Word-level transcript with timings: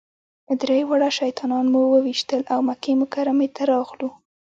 درې 0.61 0.79
واړه 0.89 1.09
شیطانان 1.19 1.65
مو 1.73 1.81
وويشتل 1.93 2.41
او 2.53 2.59
مکې 2.67 2.91
مکرمې 3.01 3.47
ته 3.55 3.61
راغلو. 3.71 4.09